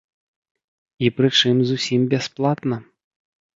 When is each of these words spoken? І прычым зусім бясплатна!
І 1.05 1.11
прычым 1.19 1.55
зусім 1.73 2.01
бясплатна! 2.17 2.83